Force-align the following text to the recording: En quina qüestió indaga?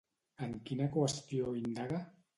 En 0.47 0.55
quina 0.69 0.87
qüestió 0.95 1.55
indaga? 1.63 2.05